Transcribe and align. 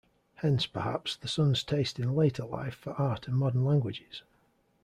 Hence, 0.37 0.65
perhaps, 0.65 1.15
the 1.15 1.27
son's 1.27 1.63
taste 1.63 1.99
in 1.99 2.15
later 2.15 2.43
life 2.43 2.73
for 2.73 2.93
art 2.93 3.27
and 3.27 3.37
modern 3.37 3.63
languages. 3.63 4.23